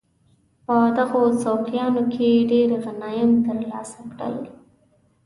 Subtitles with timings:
[0.65, 4.35] په دغو سوقیانو کې ډېر غنایم ترلاسه کړل.